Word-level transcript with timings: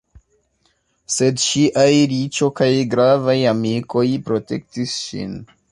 Sed 1.15 1.43
ŝiaj 1.43 1.85
riĉo 2.15 2.49
kaj 2.61 2.71
gravaj 2.95 3.39
amikoj 3.53 4.07
protektis 4.31 5.01
ŝin. 5.07 5.43